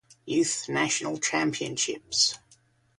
Youth 0.25 0.67
National 0.67 1.19
Championships. 1.19 2.39